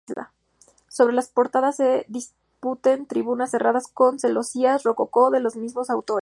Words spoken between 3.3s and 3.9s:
cerradas